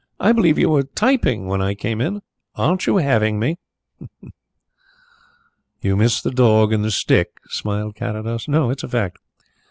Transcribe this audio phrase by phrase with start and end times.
[0.19, 3.59] I believe you were typing when I came....Aren't you having me?"
[5.79, 8.47] "You miss the dog and the stick?" smiled Carrados.
[8.47, 9.19] "No; it's a fact."